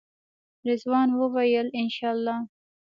رضوان 0.69 1.09
وویل 1.19 1.67
انشاالله. 1.81 2.37